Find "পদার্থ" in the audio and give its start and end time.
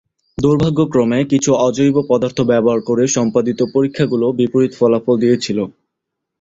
2.09-2.37